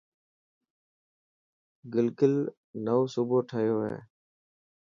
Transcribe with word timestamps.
گلگل 1.93 2.35
نوو 2.85 3.03
صوبو 3.13 3.37
ٺهيو 3.49 3.77
هي. 3.87 3.97